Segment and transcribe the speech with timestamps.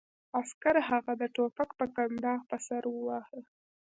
[0.39, 3.39] عسکر هغه د ټوپک په کنداغ په سر وواهه